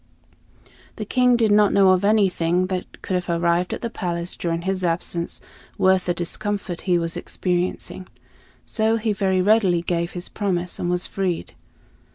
[0.95, 4.63] The King did not know of anything that could have arrived at the palace during
[4.63, 5.39] his absence
[5.77, 8.07] worth the discomfort he was experiencing;
[8.65, 11.53] so he very readily gave his promise, and was freed.